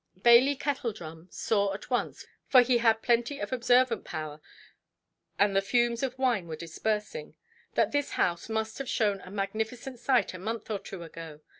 Bailey 0.19 0.55
Kettledrum 0.55 1.27
saw 1.31 1.75
at 1.75 1.91
once—for 1.91 2.63
he 2.63 2.79
had 2.79 3.03
plenty 3.03 3.37
of 3.39 3.53
observant 3.53 4.03
power, 4.03 4.41
and 5.37 5.55
the 5.55 5.61
fumes 5.61 6.01
of 6.01 6.17
wine 6.17 6.47
were 6.47 6.55
dispersing—that 6.55 7.91
this 7.91 8.13
house 8.13 8.49
must 8.49 8.79
have 8.79 8.89
shown 8.89 9.21
a 9.21 9.29
magnificent 9.29 9.99
sight, 9.99 10.33
a 10.33 10.39
month 10.39 10.71
or 10.71 10.79
two 10.79 11.03
ago. 11.03 11.41